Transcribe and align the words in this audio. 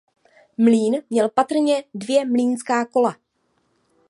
Mlýn 0.57 1.03
měl 1.09 1.29
patrně 1.29 1.83
dvě 1.93 2.25
mlýnská 2.25 2.85
kola. 2.85 3.15